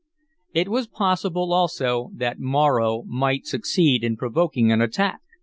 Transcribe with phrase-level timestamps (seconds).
[0.51, 5.19] It was possible, also, that Morro might succeed in provoking an attack.